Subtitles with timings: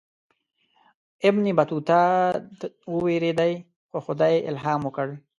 [1.27, 1.99] ابن بطوطه
[2.93, 3.53] ووېرېدی
[3.89, 5.07] خو خدای الهام ورکړ.